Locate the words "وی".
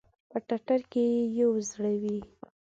2.01-2.19